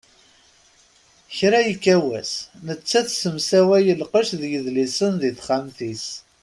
Kra 1.37 1.59
ikka 1.73 1.95
wass, 2.05 2.33
nettat 2.65 3.05
tessemsaway 3.07 3.85
lqecc 4.01 4.31
d 4.41 4.43
yedlisen 4.51 5.13
di 5.21 5.29
texxamt-is. 5.37 6.05